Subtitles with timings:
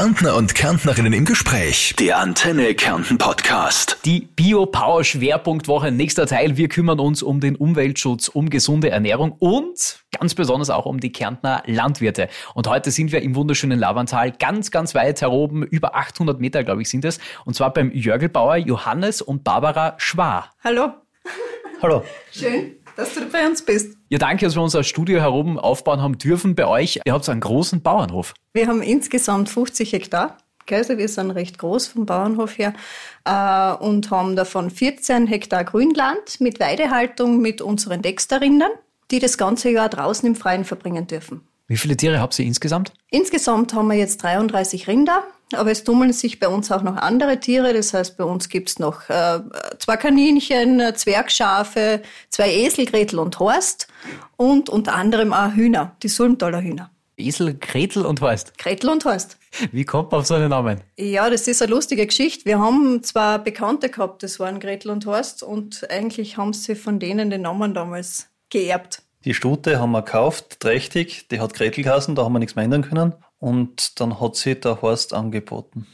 [0.00, 1.94] Kärntner und Kärntnerinnen im Gespräch.
[1.98, 3.98] Der Antenne Kärnten Podcast.
[4.06, 6.56] Die Bio-Power Schwerpunktwoche, nächster Teil.
[6.56, 11.12] Wir kümmern uns um den Umweltschutz, um gesunde Ernährung und ganz besonders auch um die
[11.12, 12.30] Kärntner Landwirte.
[12.54, 16.80] Und heute sind wir im wunderschönen Lavantal, ganz, ganz weit heroben, über 800 Meter, glaube
[16.80, 17.20] ich, sind es.
[17.44, 20.54] Und zwar beim Jörgelbauer Johannes und Barbara Schwar.
[20.64, 20.94] Hallo.
[21.82, 22.04] Hallo.
[22.32, 23.96] Schön, dass du bei uns bist.
[24.08, 27.00] Ja, danke, dass wir unser Studio heroben aufbauen haben dürfen bei euch.
[27.04, 28.34] Ihr habt einen großen Bauernhof.
[28.52, 30.36] Wir haben insgesamt 50 Hektar.
[30.70, 32.74] Also wir sind recht groß vom Bauernhof her
[33.24, 38.70] äh, und haben davon 14 Hektar Grünland mit Weidehaltung mit unseren Dexterrindern,
[39.10, 41.40] die das ganze Jahr draußen im Freien verbringen dürfen.
[41.66, 42.92] Wie viele Tiere habt ihr insgesamt?
[43.10, 47.40] Insgesamt haben wir jetzt 33 Rinder, aber es tummeln sich bei uns auch noch andere
[47.40, 47.72] Tiere.
[47.72, 49.40] Das heißt, bei uns gibt's noch äh,
[49.78, 53.88] zwei Kaninchen, Zwergschafe, zwei Esel, Gretel und Horst
[54.36, 56.90] und unter anderem auch Hühner, die Sulmtaler Hühner.
[57.16, 58.56] Esel, Gretel und Horst.
[58.58, 59.36] Gretel und Horst.
[59.72, 60.80] Wie kommt man auf so einen Namen?
[60.96, 62.44] Ja, das ist eine lustige Geschichte.
[62.44, 66.98] Wir haben zwar Bekannte gehabt, das waren Gretel und Horst, und eigentlich haben sie von
[66.98, 69.02] denen den Namen damals geerbt.
[69.24, 72.64] Die Stute haben wir gekauft, trächtig, die hat Gretel geheißen, da haben wir nichts mehr
[72.64, 73.14] ändern können.
[73.40, 75.86] Und dann hat sie der Horst angeboten.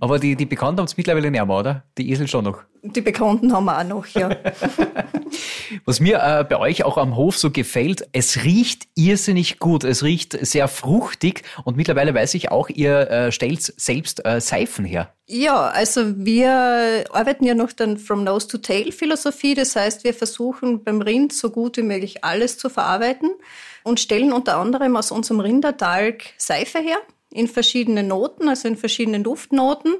[0.00, 1.84] Aber die, die Bekannten haben es mittlerweile nicht mehr, oder?
[1.98, 2.62] Die Esel schon noch.
[2.82, 4.30] Die Bekannten haben wir auch noch, ja.
[5.84, 9.84] Was mir äh, bei euch auch am Hof so gefällt, es riecht irrsinnig gut.
[9.84, 14.84] Es riecht sehr fruchtig und mittlerweile weiß ich auch, ihr äh, stellt selbst äh, Seifen
[14.84, 15.12] her.
[15.26, 19.54] Ja, also wir arbeiten ja noch dann From Nose to Tail Philosophie.
[19.54, 23.30] Das heißt, wir versuchen beim Rind so gut wie möglich alles zu verarbeiten
[23.84, 26.98] und stellen unter anderem aus unserem Rindertalg Seife her
[27.32, 29.94] in verschiedenen Noten, also in verschiedenen Duftnoten.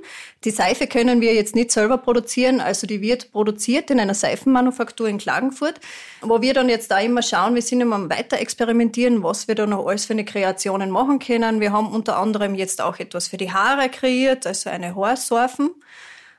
[0.44, 5.08] Die Seife können wir jetzt nicht selber produzieren, also die wird produziert in einer Seifenmanufaktur
[5.08, 5.80] in Klagenfurt,
[6.20, 9.66] wo wir dann jetzt da immer schauen, wir sind immer weiter experimentieren, was wir da
[9.66, 11.60] noch alles für eine Kreationen machen können.
[11.60, 15.70] Wir haben unter anderem jetzt auch etwas für die Haare kreiert, also eine Haarsorfen.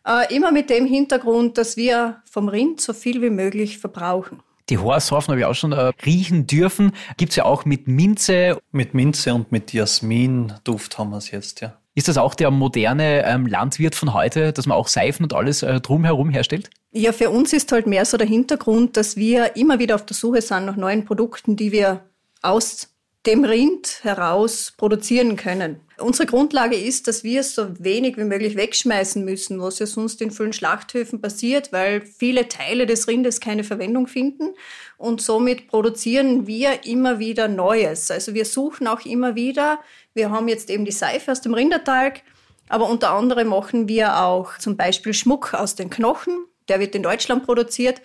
[0.05, 4.41] Äh, immer mit dem Hintergrund, dass wir vom Rind so viel wie möglich verbrauchen.
[4.69, 6.93] Die Horshorfen habe ich auch schon äh, riechen dürfen.
[7.17, 8.61] Gibt's ja auch mit Minze.
[8.71, 11.77] Mit Minze und mit Jasmin-Duft haben wir es jetzt, ja.
[11.95, 15.61] Ist das auch der moderne ähm, Landwirt von heute, dass man auch Seifen und alles
[15.61, 16.71] äh, drumherum herstellt?
[16.91, 20.15] Ja, für uns ist halt mehr so der Hintergrund, dass wir immer wieder auf der
[20.15, 22.01] Suche sind nach neuen Produkten, die wir
[22.41, 22.92] aus
[23.25, 25.79] dem Rind heraus produzieren können.
[25.97, 30.31] Unsere Grundlage ist, dass wir so wenig wie möglich wegschmeißen müssen, was ja sonst in
[30.31, 34.55] vielen Schlachthöfen passiert, weil viele Teile des Rindes keine Verwendung finden.
[34.97, 38.11] Und somit produzieren wir immer wieder Neues.
[38.11, 39.79] Also wir suchen auch immer wieder.
[40.13, 42.23] Wir haben jetzt eben die Seife aus dem Rindertalg,
[42.67, 46.45] aber unter anderem machen wir auch zum Beispiel Schmuck aus den Knochen.
[46.67, 48.01] Der wird in Deutschland produziert.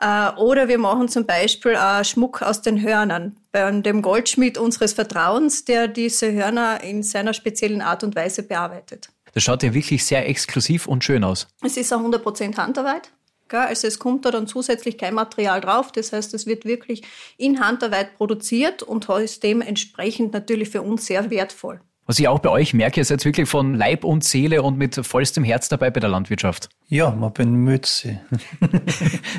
[0.00, 4.94] Äh, oder wir machen zum Beispiel auch Schmuck aus den Hörnern bei dem Goldschmied unseres
[4.94, 9.10] Vertrauens, der diese Hörner in seiner speziellen Art und Weise bearbeitet.
[9.34, 11.46] Das schaut ja wirklich sehr exklusiv und schön aus.
[11.62, 13.12] Es ist auch 100% Handarbeit.
[13.52, 15.90] Also es kommt da dann zusätzlich kein Material drauf.
[15.92, 17.02] Das heißt, es wird wirklich
[17.36, 21.80] in Handarbeit produziert und ist dementsprechend natürlich für uns sehr wertvoll.
[22.10, 24.96] Was ich auch bei euch merke, ihr seid wirklich von Leib und Seele und mit
[25.06, 26.68] vollstem Herz dabei bei der Landwirtschaft.
[26.88, 28.16] Ja, man bemüht sich.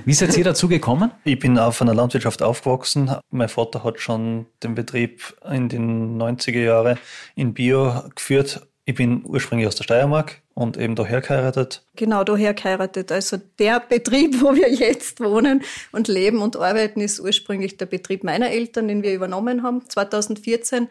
[0.06, 1.12] Wie seid ihr dazu gekommen?
[1.26, 3.14] Ich bin auf einer Landwirtschaft aufgewachsen.
[3.30, 6.98] Mein Vater hat schon den Betrieb in den 90er Jahren
[7.36, 8.66] in Bio geführt.
[8.84, 11.84] Ich bin ursprünglich aus der Steiermark und eben daher geheiratet.
[11.96, 13.12] Genau, daher geheiratet.
[13.12, 15.62] Also der Betrieb, wo wir jetzt wohnen
[15.92, 20.88] und leben und arbeiten, ist ursprünglich der Betrieb meiner Eltern, den wir übernommen haben, 2014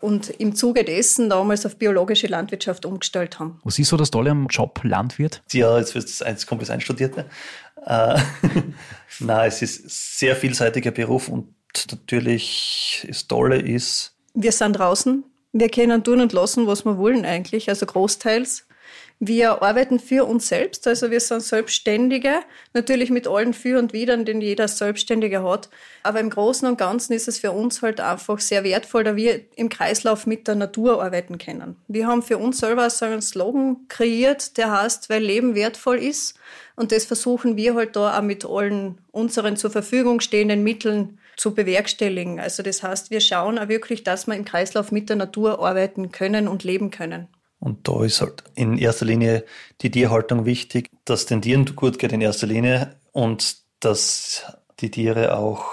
[0.00, 3.60] und im Zuge dessen damals auf biologische Landwirtschaft umgestellt haben.
[3.62, 5.42] Was ist so das Tolle am Job Landwirt?
[5.52, 7.16] Ja, jetzt wird es komplett einstudiert.
[7.16, 7.26] Ne?
[7.84, 8.18] Äh,
[9.20, 11.54] Nein, es ist sehr vielseitiger Beruf und
[11.90, 14.14] natürlich das Tolle ist.
[14.34, 15.24] Wir sind draußen.
[15.56, 18.66] Wir können tun und lassen, was wir wollen eigentlich, also großteils.
[19.20, 22.40] Wir arbeiten für uns selbst, also wir sind Selbstständige,
[22.72, 25.68] natürlich mit allen Für und Widern, den jeder Selbstständige hat.
[26.02, 29.42] Aber im Großen und Ganzen ist es für uns halt einfach sehr wertvoll, da wir
[29.54, 31.76] im Kreislauf mit der Natur arbeiten können.
[31.86, 36.34] Wir haben für uns selber so einen Slogan kreiert, der heißt, weil Leben wertvoll ist.
[36.74, 41.54] Und das versuchen wir halt da auch mit allen unseren zur Verfügung stehenden Mitteln zu
[41.54, 42.40] bewerkstelligen.
[42.40, 46.10] Also das heißt, wir schauen auch wirklich, dass wir im Kreislauf mit der Natur arbeiten
[46.12, 47.28] können und leben können.
[47.58, 49.44] Und da ist halt in erster Linie
[49.80, 54.44] die Tierhaltung wichtig, dass den Tieren gut geht in erster Linie und dass
[54.80, 55.64] die Tiere auch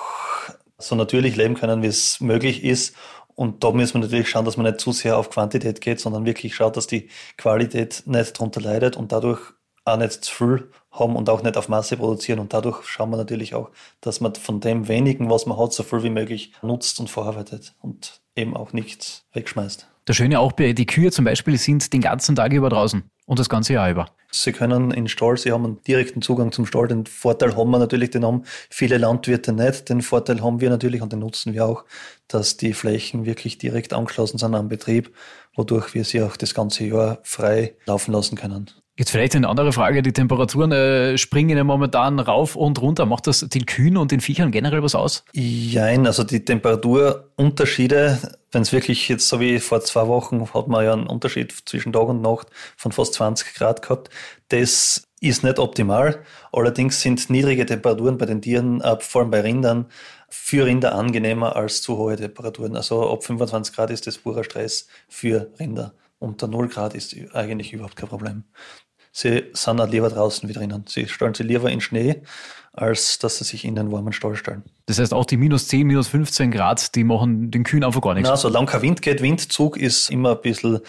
[0.77, 2.95] so natürlich leben können, wie es möglich ist.
[3.35, 6.25] Und da müssen wir natürlich schauen, dass man nicht zu sehr auf Quantität geht, sondern
[6.25, 9.41] wirklich schaut, dass die Qualität nicht darunter leidet und dadurch
[9.85, 12.39] auch nicht zu viel haben und auch nicht auf Masse produzieren.
[12.39, 13.69] Und dadurch schauen wir natürlich auch,
[14.01, 17.73] dass man von dem wenigen, was man hat, so viel wie möglich nutzt und verarbeitet
[17.81, 19.87] und eben auch nichts wegschmeißt.
[20.05, 23.39] Das Schöne auch bei die Kühe zum Beispiel sind den ganzen Tag über draußen und
[23.39, 24.07] das ganze Jahr über.
[24.31, 26.87] Sie können in Stall, Sie haben einen direkten Zugang zum Stall.
[26.87, 29.89] Den Vorteil haben wir natürlich, den haben viele Landwirte nicht.
[29.89, 31.83] Den Vorteil haben wir natürlich und den nutzen wir auch,
[32.27, 35.13] dass die Flächen wirklich direkt angeschlossen sind am Betrieb,
[35.53, 38.71] wodurch wir sie auch das ganze Jahr frei laufen lassen können.
[38.97, 40.01] Jetzt vielleicht eine andere Frage.
[40.01, 43.05] Die Temperaturen äh, springen ja momentan rauf und runter.
[43.05, 45.23] Macht das den Kühen und den Viechern generell was aus?
[45.31, 48.19] Jein, also die Temperaturunterschiede,
[48.51, 51.93] wenn es wirklich jetzt so wie vor zwei Wochen hat man ja einen Unterschied zwischen
[51.93, 54.09] Tag und Nacht von fast 20 Grad gehabt.
[54.49, 56.23] Das ist nicht optimal.
[56.51, 59.85] Allerdings sind niedrige Temperaturen bei den Tieren, äh, vor allem bei Rindern,
[60.27, 62.75] für Rinder angenehmer als zu hohe Temperaturen.
[62.75, 65.93] Also ab 25 Grad ist das purer Stress für Rinder.
[66.21, 68.43] Unter 0 Grad ist eigentlich überhaupt kein Problem.
[69.11, 70.85] Sie sind auch lieber draußen wie drinnen.
[70.87, 72.21] Sie stellen sie lieber in Schnee,
[72.73, 74.63] als dass sie sich in den warmen Stall stellen.
[74.85, 78.13] Das heißt, auch die minus 10, minus 15 Grad, die machen den Kühen einfach gar
[78.13, 78.29] nichts.
[78.29, 80.79] Na, solange kein Wind geht, Windzug ist immer ein bisschen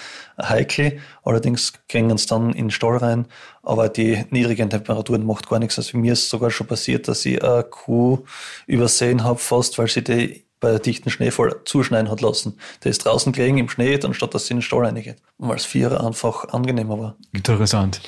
[0.41, 1.01] heikel.
[1.25, 3.27] Allerdings gehen sie dann in den Stall rein.
[3.63, 5.79] Aber die niedrigen Temperaturen macht gar nichts.
[5.79, 8.25] Also mir ist sogar schon passiert, dass ich eine Kuh
[8.67, 12.57] übersehen habe, fast, weil sie die bei dichten Schneefall zuschneiden hat lassen.
[12.83, 15.17] Der ist draußen gelegen im Schnee, anstatt dass sie in den Stall reingeht.
[15.37, 17.17] Weil es Vierer einfach angenehmer war.
[17.33, 18.01] Interessant.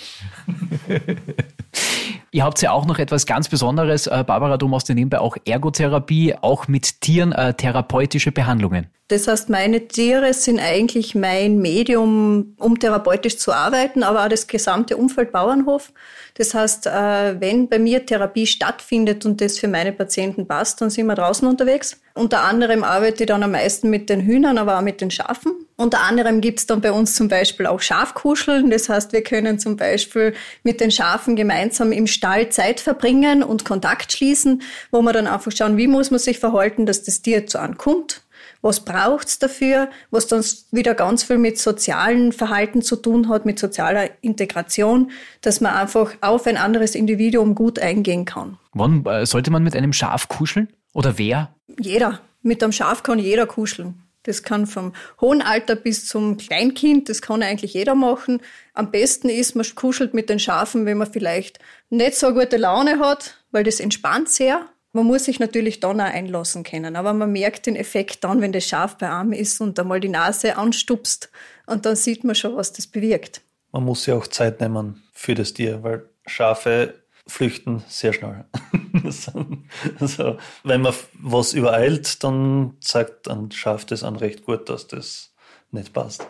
[2.30, 4.06] Ihr habt ja auch noch etwas ganz Besonderes.
[4.06, 8.88] Äh, Barbara, du machst ja nebenbei auch Ergotherapie, auch mit Tieren äh, therapeutische Behandlungen.
[9.08, 14.46] Das heißt, meine Tiere sind eigentlich mein Medium, um therapeutisch zu arbeiten, aber auch das
[14.46, 15.92] gesamte Umfeld Bauernhof.
[16.34, 20.90] Das heißt, äh, wenn bei mir Therapie stattfindet und das für meine Patienten passt, dann
[20.90, 22.00] sind wir draußen unterwegs.
[22.16, 25.52] Unter anderem arbeite ich dann am meisten mit den Hühnern, aber auch mit den Schafen.
[25.76, 28.70] Unter anderem gibt es dann bei uns zum Beispiel auch Schafkuscheln.
[28.70, 30.32] Das heißt, wir können zum Beispiel
[30.62, 34.62] mit den Schafen gemeinsam im Stall Zeit verbringen und Kontakt schließen,
[34.93, 38.22] wo wir dann einfach schauen, wie muss man sich verhalten, dass das Tier zu ankommt
[38.64, 43.58] was braucht's dafür, was dann wieder ganz viel mit sozialen Verhalten zu tun hat, mit
[43.58, 45.11] sozialer Integration,
[45.43, 48.56] dass man einfach auf ein anderes Individuum gut eingehen kann.
[48.72, 50.69] Wann äh, sollte man mit einem Schaf kuscheln?
[50.94, 51.55] Oder wer?
[51.79, 52.20] Jeder.
[52.41, 54.02] Mit einem Schaf kann jeder kuscheln.
[54.23, 58.41] Das kann vom hohen Alter bis zum Kleinkind, das kann eigentlich jeder machen.
[58.73, 61.58] Am besten ist, man kuschelt mit den Schafen, wenn man vielleicht
[61.91, 64.67] nicht so gute Laune hat, weil das entspannt sehr.
[64.93, 68.52] Man muss sich natürlich dann auch einlassen können, aber man merkt den Effekt dann, wenn
[68.52, 71.31] das Schaf bei Arm ist und einmal die Nase anstupst
[71.67, 73.43] und dann sieht man schon, was das bewirkt.
[73.73, 76.94] Man muss ja auch Zeit nehmen für das Tier, weil Schafe
[77.26, 78.44] flüchten sehr schnell.
[80.00, 85.32] also, wenn man was übereilt, dann zeigt ein Schaf das an recht gut, dass das
[85.70, 86.26] nicht passt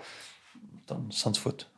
[0.86, 1.70] dann sind fort.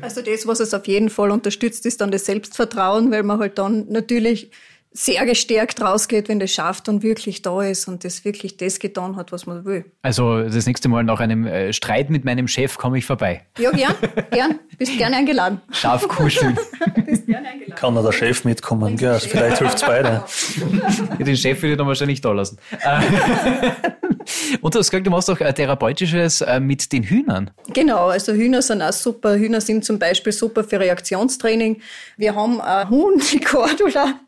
[0.00, 3.58] also das, was es auf jeden Fall unterstützt, ist dann das Selbstvertrauen, weil man halt
[3.58, 4.50] dann natürlich
[4.96, 9.16] sehr gestärkt rausgeht, wenn das Schaf dann wirklich da ist und das wirklich das getan
[9.16, 9.84] hat, was man will.
[10.02, 13.42] Also das nächste Mal nach einem äh, Streit mit meinem Chef komme ich vorbei.
[13.58, 13.94] Ja, gern,
[14.30, 14.58] gern.
[14.78, 15.60] Bist gerne eingeladen.
[15.70, 16.58] Schaf kuscheln.
[17.06, 17.74] Bist gerne eingeladen.
[17.74, 18.98] Kann da der Chef mitkommen?
[19.04, 20.24] Also vielleicht hilft es beide.
[21.18, 22.58] Den Chef will ich dann wahrscheinlich da lassen.
[24.60, 27.50] Und du hast gesagt, du machst auch äh, Therapeutisches äh, mit den Hühnern.
[27.72, 29.36] Genau, also Hühner sind auch super.
[29.36, 31.80] Hühner sind zum Beispiel super für Reaktionstraining.
[32.16, 34.20] Wir haben ein Huhn, die Cordula,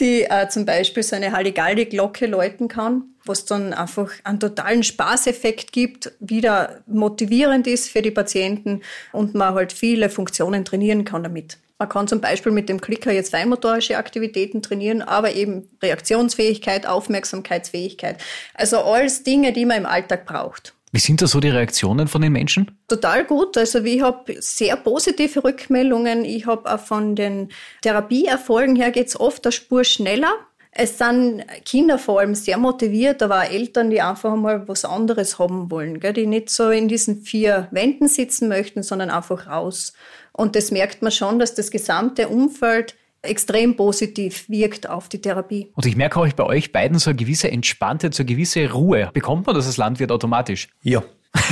[0.00, 5.72] die äh, zum Beispiel so eine Halligalli-Glocke läuten kann, was dann einfach einen totalen Spaßeffekt
[5.72, 8.82] gibt, wieder motivierend ist für die Patienten
[9.12, 11.58] und man halt viele Funktionen trainieren kann damit.
[11.78, 18.16] Man kann zum Beispiel mit dem Klicker jetzt feinmotorische Aktivitäten trainieren, aber eben Reaktionsfähigkeit, Aufmerksamkeitsfähigkeit.
[18.54, 20.75] Also alles Dinge, die man im Alltag braucht.
[20.92, 22.78] Wie sind da so die Reaktionen von den Menschen?
[22.88, 23.58] Total gut.
[23.58, 26.24] Also ich habe sehr positive Rückmeldungen.
[26.24, 27.48] Ich habe auch von den
[27.82, 30.32] Therapieerfolgen her geht's oft eine Spur schneller.
[30.78, 35.38] Es sind Kinder vor allem sehr motiviert, aber auch Eltern, die einfach mal was anderes
[35.38, 36.12] haben wollen, gell?
[36.12, 39.94] die nicht so in diesen vier Wänden sitzen möchten, sondern einfach raus.
[40.32, 45.72] Und das merkt man schon, dass das gesamte Umfeld extrem positiv wirkt auf die Therapie.
[45.74, 49.10] Und ich merke auch bei euch beiden so eine gewisse Entspanntheit, so eine gewisse Ruhe.
[49.12, 50.68] Bekommt man das als Landwirt automatisch?
[50.82, 51.02] Ja.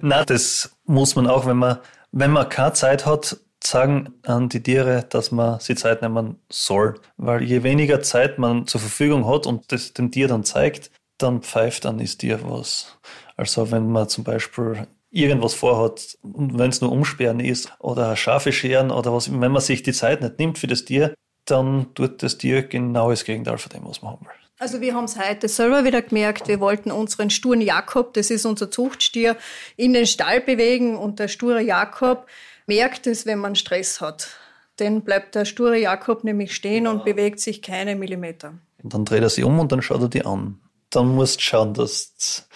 [0.00, 1.78] Na, das muss man auch, wenn man,
[2.12, 6.98] wenn man keine Zeit hat, sagen an die Tiere, dass man sie Zeit nehmen soll.
[7.16, 11.42] Weil je weniger Zeit man zur Verfügung hat und das dem Tier dann zeigt, dann
[11.42, 12.98] pfeift an das Tier was.
[13.36, 18.90] Also wenn man zum Beispiel irgendwas vorhat, wenn es nur Umsperren ist oder Schafe scheren
[18.90, 21.14] oder was, wenn man sich die Zeit nicht nimmt für das Tier,
[21.44, 24.32] dann tut das Tier genau das Gegenteil von dem, was man haben will.
[24.58, 28.44] Also wir haben es heute selber wieder gemerkt, wir wollten unseren sturen Jakob, das ist
[28.44, 29.36] unser Zuchtstier,
[29.76, 32.26] in den Stall bewegen und der sture Jakob
[32.66, 34.28] merkt es, wenn man Stress hat.
[34.76, 38.52] Dann bleibt der sture Jakob nämlich stehen und bewegt sich keine Millimeter.
[38.82, 40.60] Und dann dreht er sich um und dann schaut er die an.
[40.90, 42.46] Dann musst du schauen, dass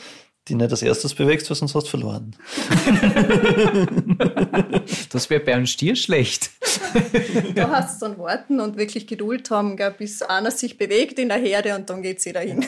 [0.49, 2.37] die nicht als erstes bewegst, weil sonst hast du verloren.
[5.11, 6.51] das wäre bei einem Stier schlecht.
[7.55, 11.29] da hast du dann warten und wirklich Geduld haben, gell, bis einer sich bewegt in
[11.29, 12.65] der Herde und dann geht es wieder hin.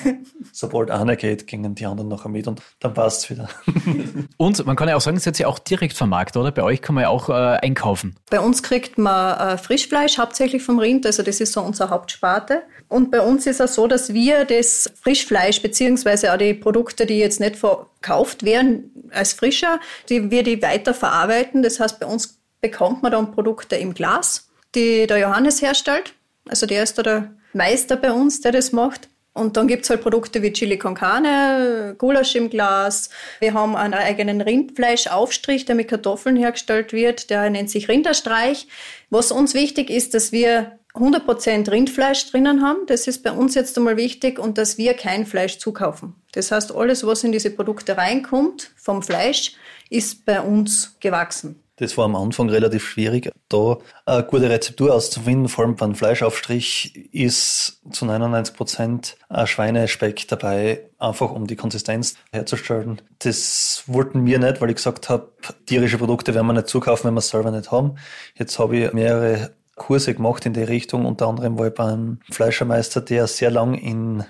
[0.52, 3.48] Sobald einer geht, gingen die anderen nachher mit und dann passt es wieder.
[4.36, 6.52] und man kann ja auch sagen, es wird ja auch direkt vermarktet, oder?
[6.52, 8.16] Bei euch kann man ja auch äh, einkaufen.
[8.30, 12.62] Bei uns kriegt man äh, Frischfleisch hauptsächlich vom Rind, also das ist so unsere Hauptsparte.
[12.88, 17.18] Und bei uns ist es so, dass wir das Frischfleisch beziehungsweise auch die Produkte, die
[17.18, 21.62] jetzt nicht verkauft werden als frischer, die wir die weiterverarbeiten.
[21.62, 26.14] Das heißt, bei uns bekommt man dann Produkte im Glas, die der Johannes herstellt.
[26.48, 29.08] Also der ist da der Meister bei uns, der das macht.
[29.32, 33.10] Und dann gibt es halt Produkte wie Chili con Carne, Gulasch im Glas.
[33.38, 37.28] Wir haben einen eigenen Rindfleischaufstrich, der mit Kartoffeln hergestellt wird.
[37.28, 38.66] Der nennt sich Rinderstreich.
[39.10, 42.86] Was uns wichtig ist, dass wir 100% Rindfleisch drinnen haben.
[42.86, 46.14] Das ist bei uns jetzt einmal wichtig und dass wir kein Fleisch zukaufen.
[46.32, 49.52] Das heißt, alles, was in diese Produkte reinkommt vom Fleisch,
[49.90, 51.62] ist bei uns gewachsen.
[51.76, 55.48] Das war am Anfang relativ schwierig, da eine gute Rezeptur auszufinden.
[55.48, 63.02] Vor allem beim Fleischaufstrich ist zu 99 Prozent Schweinespeck dabei, einfach um die Konsistenz herzustellen.
[63.18, 65.32] Das wollten wir nicht, weil ich gesagt habe,
[65.66, 67.96] tierische Produkte werden wir nicht zukaufen, wenn wir es selber nicht haben.
[68.36, 71.04] Jetzt habe ich mehrere Kurse gemacht in die Richtung.
[71.04, 74.24] Unter anderem war ich beim Fleischermeister, der sehr lang in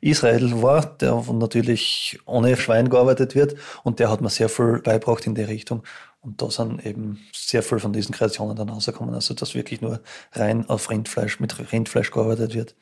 [0.00, 5.26] Israel war, der natürlich ohne Schwein gearbeitet wird und der hat mir sehr viel beibracht
[5.26, 5.82] in die Richtung.
[6.20, 9.14] Und da sind eben sehr viel von diesen Kreationen dann rausgekommen.
[9.14, 10.00] Also, dass wirklich nur
[10.32, 12.74] rein auf Rindfleisch, mit Rindfleisch gearbeitet wird.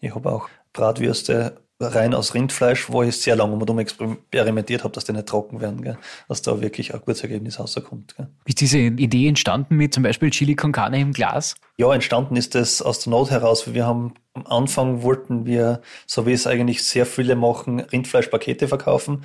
[0.00, 5.04] Ich habe auch Bratwürste rein aus Rindfleisch, wo ich sehr lange um experimentiert habe, dass
[5.04, 5.98] die nicht trocken werden, gell?
[6.28, 8.16] dass da wirklich ein gutes Ergebnis rauskommt.
[8.16, 8.28] Gell?
[8.46, 11.54] Ist diese Idee entstanden mit zum Beispiel Chili con Carne im Glas?
[11.76, 13.72] Ja, entstanden ist das aus der Not heraus.
[13.72, 14.14] Wir haben
[14.46, 19.24] am Anfang wollten wir, so wie es eigentlich sehr viele machen, Rindfleischpakete verkaufen.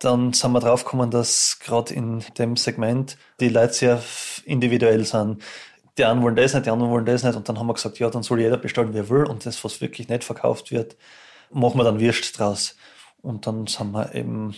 [0.00, 4.02] Dann sind wir draufgekommen, dass gerade in dem Segment die Leute sehr
[4.44, 5.42] individuell sind
[5.98, 7.36] die einen wollen das nicht, die anderen wollen das nicht.
[7.36, 9.24] Und dann haben wir gesagt, ja, dann soll jeder bestellen, wie er will.
[9.24, 10.96] Und das, was wirklich nicht verkauft wird,
[11.50, 12.76] machen wir dann Würst draus.
[13.20, 14.54] Und dann sind wir eben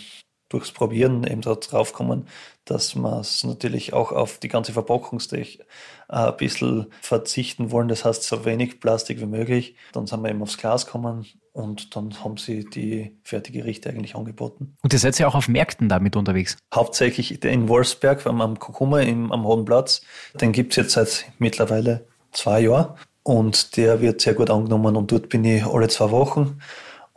[0.50, 2.26] durchs Probieren eben drauf gekommen,
[2.66, 5.60] dass wir es natürlich auch auf die ganze Verpackungstech
[6.08, 7.88] äh, ein bisschen verzichten wollen.
[7.88, 9.76] Das heißt, so wenig Plastik wie möglich.
[9.92, 14.76] Dann sind wir eben aufs Glas gekommen und dann haben sie die Fertiggerichte eigentlich angeboten.
[14.82, 16.58] Und ihr seid ja auch auf Märkten damit unterwegs?
[16.74, 20.02] Hauptsächlich in Wolfsberg am Kurkuma am Hohen Platz.
[20.34, 25.10] Den gibt es jetzt seit mittlerweile zwei Jahren und der wird sehr gut angenommen und
[25.12, 26.60] dort bin ich alle zwei Wochen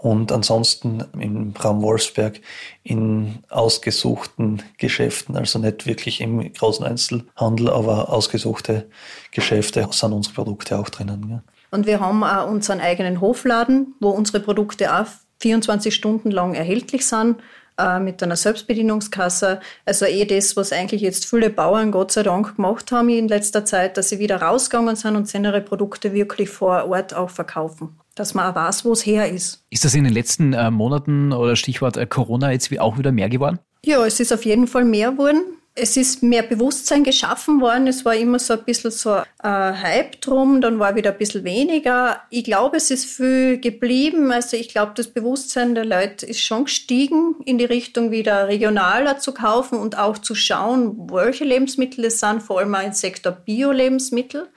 [0.04, 2.42] und ansonsten im Raum Wolfsberg
[2.84, 8.90] in ausgesuchten Geschäften, also nicht wirklich im großen Einzelhandel, aber ausgesuchte
[9.32, 11.30] Geschäfte sind unsere Produkte auch drinnen.
[11.30, 11.44] Ja.
[11.72, 15.06] Und wir haben auch unseren eigenen Hofladen, wo unsere Produkte auch
[15.40, 17.38] 24 Stunden lang erhältlich sind
[17.78, 19.62] äh, mit einer Selbstbedienungskasse.
[19.86, 23.64] Also eh das, was eigentlich jetzt viele Bauern Gott sei Dank gemacht haben in letzter
[23.64, 27.98] Zeit, dass sie wieder rausgegangen sind und ihre Produkte wirklich vor Ort auch verkaufen.
[28.16, 29.64] Dass man auch weiß, wo es her ist.
[29.70, 33.30] Ist das in den letzten äh, Monaten oder Stichwort äh, Corona jetzt auch wieder mehr
[33.30, 33.60] geworden?
[33.84, 35.44] Ja, es ist auf jeden Fall mehr geworden
[35.76, 37.88] es ist mehr Bewusstsein geschaffen worden.
[37.88, 41.44] Es war immer so ein bisschen so ein Hype drum, dann war wieder ein bisschen
[41.44, 42.22] weniger.
[42.30, 44.32] Ich glaube, es ist viel geblieben.
[44.32, 49.18] Also ich glaube, das Bewusstsein der Leute ist schon gestiegen in die Richtung, wieder regionaler
[49.18, 53.32] zu kaufen und auch zu schauen, welche Lebensmittel es sind, vor allem auch im Sektor
[53.32, 54.50] Bio-Lebensmittel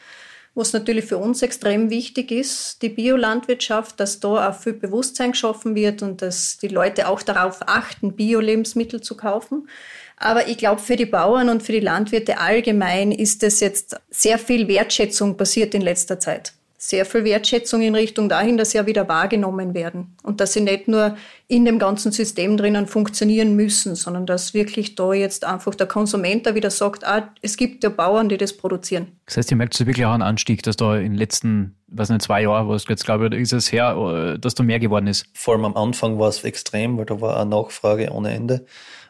[0.57, 5.75] was natürlich für uns extrem wichtig ist, die Biolandwirtschaft, dass da auch viel Bewusstsein geschaffen
[5.75, 9.69] wird und dass die Leute auch darauf achten, Bio-Lebensmittel zu kaufen.
[10.17, 14.39] Aber ich glaube, für die Bauern und für die Landwirte allgemein ist es jetzt sehr
[14.39, 16.55] viel Wertschätzung passiert in letzter Zeit.
[16.87, 20.61] Sehr viel Wertschätzung in Richtung dahin, dass sie ja wieder wahrgenommen werden und dass sie
[20.61, 21.17] nicht nur
[21.49, 26.47] in dem ganzen System drinnen funktionieren müssen, sondern dass wirklich da jetzt einfach der Konsument
[26.47, 29.09] da wieder sagt, ah, es gibt ja Bauern, die das produzieren.
[29.27, 32.23] Das heißt, ihr merkt wirklich auch einen Anstieg, dass da in den letzten, was nicht,
[32.23, 35.27] zwei Jahren, was jetzt glaube ich, ist es her, dass da mehr geworden ist.
[35.35, 38.65] Vor allem am Anfang war es extrem, weil da war eine Nachfrage ohne Ende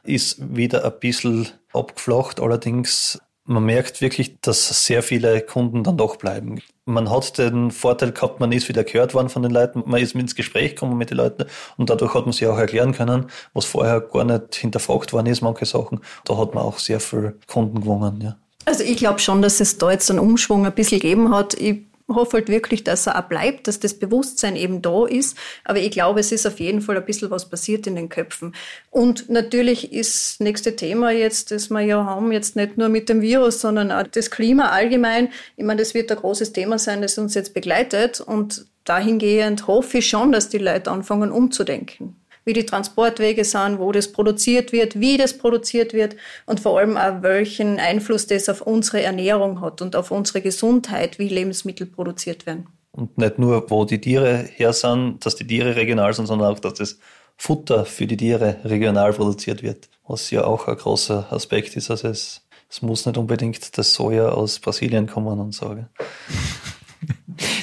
[0.06, 2.40] ist wieder ein bisschen abgeflacht.
[2.40, 6.60] Allerdings, man merkt wirklich, dass sehr viele Kunden dann doch bleiben.
[6.84, 10.14] Man hat den Vorteil gehabt, man ist wieder gehört worden von den Leuten, man ist
[10.14, 11.44] ins Gespräch gekommen mit den Leuten
[11.76, 15.42] und dadurch hat man sich auch erklären können, was vorher gar nicht hinterfragt worden ist,
[15.42, 16.00] manche Sachen.
[16.24, 18.36] Da hat man auch sehr viele Kunden gewonnen, ja.
[18.64, 21.54] Also ich glaube schon, dass es da jetzt einen Umschwung ein bisschen gegeben hat.
[21.54, 25.36] Ich hoffe halt wirklich, dass er auch bleibt, dass das Bewusstsein eben da ist.
[25.64, 28.54] Aber ich glaube, es ist auf jeden Fall ein bisschen was passiert in den Köpfen.
[28.90, 33.08] Und natürlich ist das nächste Thema jetzt, das wir ja haben, jetzt nicht nur mit
[33.08, 35.30] dem Virus, sondern auch das Klima allgemein.
[35.56, 38.20] Ich meine, das wird ein großes Thema sein, das uns jetzt begleitet.
[38.20, 42.16] Und dahingehend hoffe ich schon, dass die Leute anfangen umzudenken.
[42.46, 46.96] Wie die Transportwege sind, wo das produziert wird, wie das produziert wird und vor allem
[46.96, 52.46] auch welchen Einfluss das auf unsere Ernährung hat und auf unsere Gesundheit, wie Lebensmittel produziert
[52.46, 52.68] werden.
[52.92, 56.60] Und nicht nur, wo die Tiere her sind, dass die Tiere regional sind, sondern auch,
[56.60, 56.98] dass das
[57.36, 61.90] Futter für die Tiere regional produziert wird, was ja auch ein großer Aspekt ist.
[61.90, 65.76] Also es, es muss nicht unbedingt das Soja aus Brasilien kommen und so.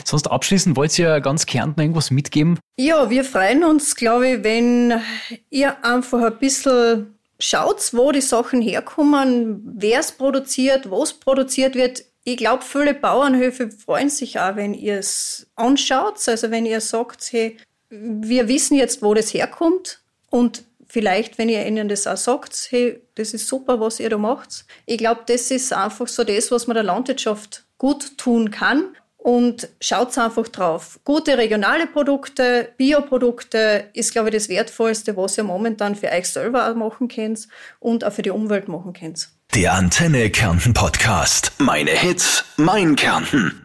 [0.06, 2.60] Sonst abschließend wollt ihr ganz Kärnten irgendwas mitgeben?
[2.78, 5.02] Ja, wir freuen uns, glaube ich, wenn
[5.50, 11.76] ihr einfach ein bisschen schaut, wo die Sachen herkommen, wer es produziert, wo es produziert
[11.76, 12.04] wird.
[12.24, 16.28] Ich glaube, viele Bauernhöfe freuen sich auch, wenn ihr es anschaut.
[16.28, 17.58] Also wenn ihr sagt, hey,
[17.90, 23.02] wir wissen jetzt, wo das herkommt und vielleicht, wenn ihr ihnen das auch sagt, hey,
[23.16, 24.66] das ist super, was ihr da macht.
[24.86, 28.96] Ich glaube, das ist einfach so das, was man der Landwirtschaft gut tun kann.
[29.24, 31.00] Und schaut einfach drauf.
[31.06, 36.70] Gute regionale Produkte, Bioprodukte ist, glaube ich, das Wertvollste, was ihr momentan für euch selber
[36.70, 37.48] auch machen könnt
[37.80, 39.30] und auch für die Umwelt machen könnt.
[39.56, 41.54] Der Antenne Kärnten Podcast.
[41.58, 43.63] Meine Hits, mein Kärnten.